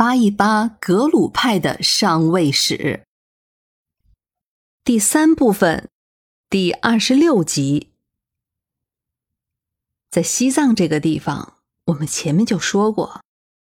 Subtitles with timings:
[0.00, 3.02] 扒一扒格鲁派的上位史。
[4.82, 5.90] 第三部分，
[6.48, 7.90] 第二十六集，
[10.10, 11.58] 在西藏这个地方，
[11.88, 13.20] 我们前面就说过，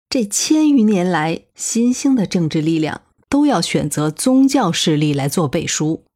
[0.08, 6.06] 这千余年来新兴的政治力量都要选择宗教势力来做背书。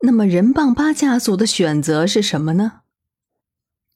[0.00, 2.82] 那么仁邦巴家族的选择是什么呢？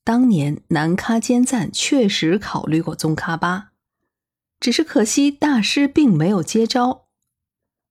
[0.03, 3.73] 当年南喀坚赞确实考虑过宗喀巴。
[4.65, 7.05] 只是可惜，大师并没有接招，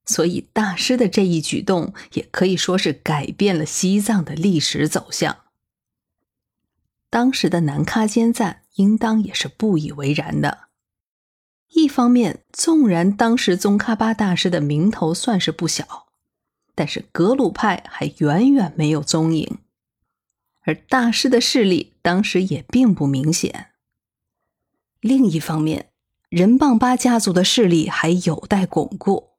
[0.07, 5.38] 所以大师的这一举动也可以说是改变了西藏的历史走向。
[7.11, 10.70] 当时的南喀坚赞应当也是不以为然的。
[11.73, 16.08] 一方面，纵然当时宗喀巴大师的名头算是不小，
[16.73, 19.59] 但是格鲁派还远远没有踪影，
[20.61, 23.67] 而大师的势力当时也并不明显。
[24.99, 25.91] 另一方面，
[26.35, 29.33] 仁邦巴家族的势力还有待巩固，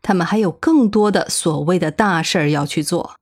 [0.00, 3.16] 他们还有更多的所谓的大事儿要去做。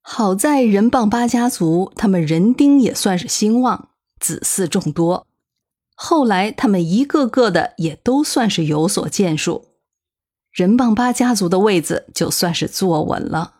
[0.00, 5.26] 好在仁邦巴家族，他们人丁也算是兴旺，子嗣众多。
[5.94, 9.66] 后来他们一个个的也都算是有所建树，
[10.50, 13.56] 仁邦巴家族的位子就算是坐稳了。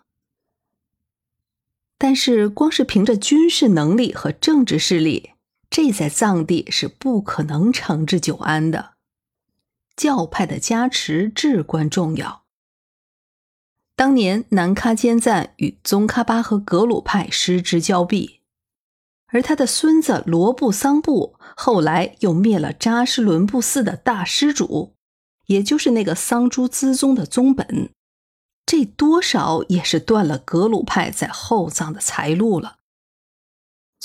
[1.98, 5.32] 但是，光是凭着军事能力和政治势力。
[5.74, 8.92] 这在藏地是不可能长治久安的，
[9.96, 12.44] 教派的加持至关重要。
[13.96, 18.38] 当年南喀坚赞与宗喀巴和格鲁派失之交臂，
[19.32, 24.94] 而他的孙子罗布桑布后来又灭了扎什伦布寺的大施主，
[25.46, 27.90] 也就是那个桑珠孜宗的宗本，
[28.64, 32.76] 这多少也是断了格鲁派在后藏的财路了。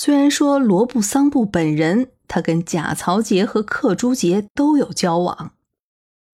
[0.02, 5.58] 虽然说罗布桑布本人，他跟贾曹杰和克珠杰都有交往，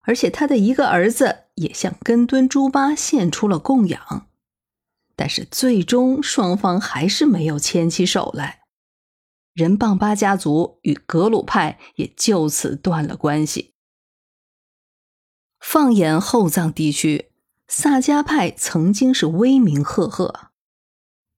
[0.02, 4.26] 而且他的一个儿子也向根敦朱巴献出了供养，
[5.16, 8.64] 但是最终双方还是没有牵起手来，
[9.54, 13.72] 仁邦巴家族与格鲁派也就此断了关系。
[15.58, 17.30] 放眼后藏地区，
[17.66, 20.50] 萨迦派曾经是威名赫赫。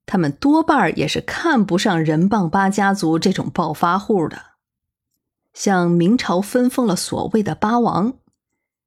[0.06, 4.40] 他们多半也是看不上仁邦巴家族这种暴发户的。
[5.52, 8.14] 像明朝分封了所谓的八王，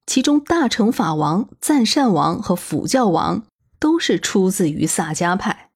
[0.06, 3.44] 其中大乘法王、赞善王和辅教王
[3.80, 5.72] 都是出自于萨迦派。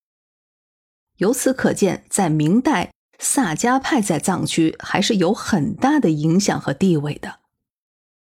[1.17, 7.39] 由此可见，在明代，萨迦派在藏区还是有很大的影响和地位的。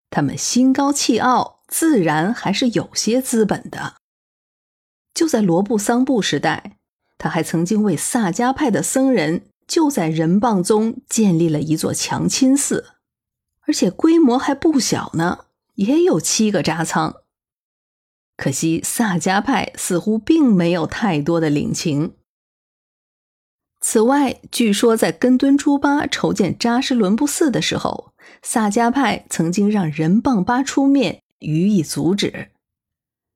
[0.10, 3.96] 他们心高气傲，自然还是有些资本的。
[5.14, 6.79] 就在罗布桑布时代。
[7.20, 12.94] 他还曾经为萨迦派的僧人就在仁蚌宗建立了一座强亲寺，
[13.68, 17.18] 而且规模还不小呢，也有七个扎仓。
[18.38, 22.16] 可惜萨迦派似乎并没有太多的领情。
[23.82, 32.52] 此外，据说在根敦朱巴筹建扎什伦布寺的时候，萨迦派曾经让仁蚌巴出面予以阻止。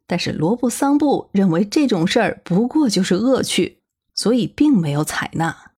[0.06, 3.82] 但是罗布桑布认为这种事儿不过就是恶趣，
[4.14, 5.72] 所以并没有采纳。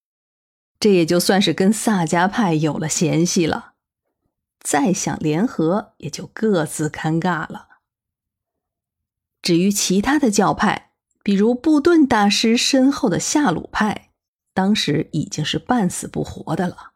[0.80, 3.74] 这也就算是跟萨迦派有了嫌隙了。
[4.60, 7.68] 再想联合，也就各自尴尬了。
[9.42, 10.92] 至于其他的教派，
[11.24, 14.10] 比如布顿大师身后的夏鲁派，
[14.54, 16.94] 当时已经是半死不活的了。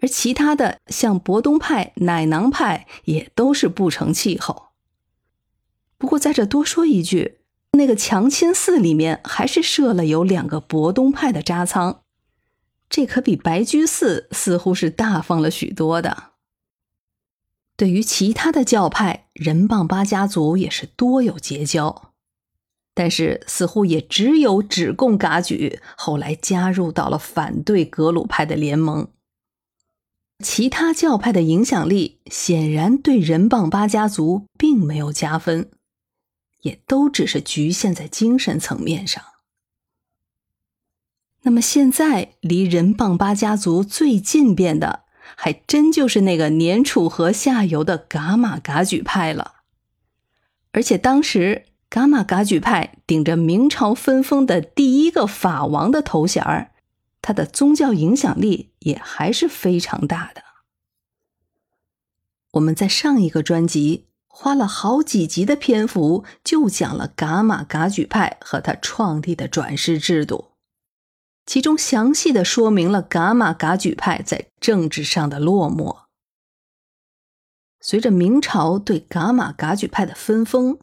[0.00, 4.71] 而其他的像博东派、乃囊派，也都是不成气候。
[6.02, 7.38] 不过，在这多说一句，
[7.78, 12.00] 那个强亲寺里面还是设了有两个博东派的扎仓，
[12.90, 16.32] 这可比白居寺似乎是大方了许多的。
[17.76, 22.10] 对于其他的教派，仁棒巴家族也是多有结交，
[22.94, 29.06] 但是似乎也只有只贡噶举后来加入到了反对格鲁派的联盟。
[30.42, 35.70] 其他教派的影响力显然对仁棒巴家族并没有加分。
[36.62, 39.22] 也都只是局限在精神层面上。
[41.42, 45.04] 那么现在离仁蚌巴家族最近便的，
[45.36, 49.56] 还真就是那个年楚河下游的噶玛噶举派了。
[50.70, 56.70] 而且当时噶玛噶举派顶着明朝分封的第一个法王的头衔，
[57.20, 60.42] 他的宗教影响力也还是非常大的。
[62.52, 64.06] 我们在上一个专辑。
[64.34, 70.52] 花了好几集的篇幅，就讲了噶玛噶举派和他创立的转世制度，
[71.44, 75.98] 其中详细的说明了噶玛噶举派在政治上的落寞。
[77.78, 80.78] 随着明朝对噶玛噶举派的分封，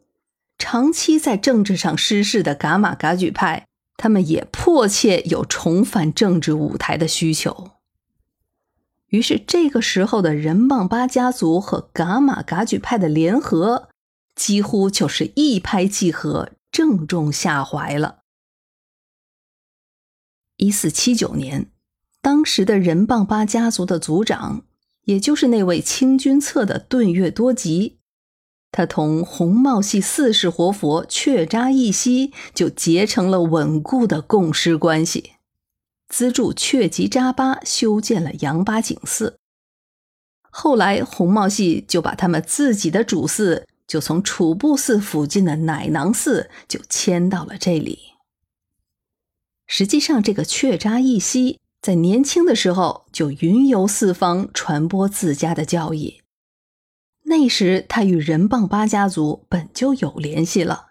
[0.56, 7.72] 长期在政治上失势的噶玛噶举派，他们也迫切有重返政治舞台的需求。
[9.10, 13.88] 于是，这个时候的仁邦巴家族和噶玛噶举派的联合，
[14.36, 18.20] 几乎就是一拍即合，正中下怀了。
[20.56, 21.70] 一四七九年，
[22.22, 24.62] 当时的仁邦巴家族的族长，
[25.06, 27.98] 也就是那位清君侧的顿月多吉，
[28.70, 35.32] 他同红帽系四世活佛却扎一西就结成了稳固的共师关系。
[36.10, 39.38] 资助却吉扎巴修建了杨八景寺。
[40.50, 48.00] 后来，红茂系就把他们自己的主寺，就从楚布寺附近的乃囊寺就迁到了这里。
[49.68, 56.20] 实际上，这个却扎义熙在年轻的时候就云游四方，传播自家的教义。
[57.26, 60.88] 那时，他与仁蚌巴家族本就有联系了，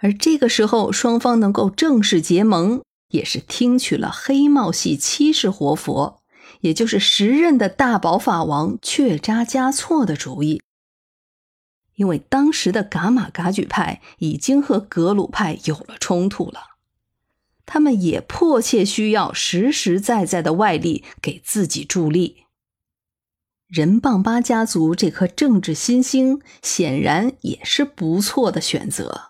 [0.00, 2.80] 而这个时候，双方能够正式结盟。
[3.10, 6.22] 也是听取了黑帽系七世活佛，
[6.60, 10.62] 也就是时任的大宝法王却扎嘉措的主意。
[11.96, 16.60] 因为当时的噶玛噶举派已经和格鲁派有了冲突了，
[17.66, 22.44] 他们也迫切需要实实在在的外力给自己助力。
[23.66, 29.29] 仁邦巴家族这颗政治新星，显然也是不错的选择。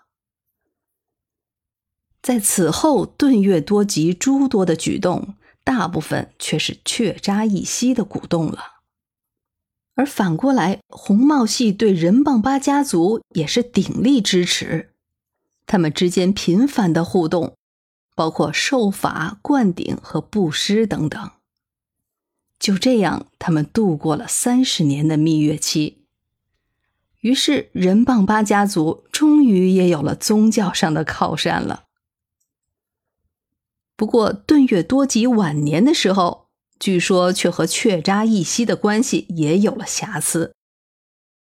[2.30, 5.34] 在此后，顿月多吉诸多的举动，
[5.64, 8.82] 大部分却是却扎一息的鼓动了。
[9.96, 14.90] 而反过来，红帽系对仁邦巴家族也是鼎力支持，
[15.66, 17.56] 他们之间频繁的互动，
[18.14, 21.32] 包括受法、灌顶和布施等等。
[22.60, 26.04] 就这样，他们度过了三十年的蜜月期。
[27.22, 31.86] 于是，仁邦巴家族终于也有了宗教上的靠山了。
[34.00, 36.47] 不过，顿月多吉晚年的时候，
[36.79, 40.55] 据说却和雀扎义熙的关系也有了瑕疵。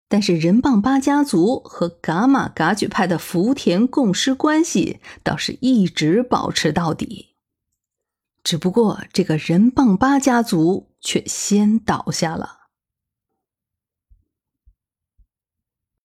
[0.07, 7.35] 但是仁棒巴家族和噶玛噶举派的福田共师关系倒是一直保持到底。
[8.45, 12.66] 只不过，这个仁棒巴家族却先倒下了。